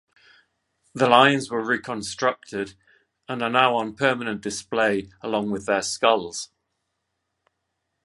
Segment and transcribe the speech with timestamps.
[0.95, 2.73] The lions were reconstructed
[3.29, 6.49] and are now on permanent display along with their skulls.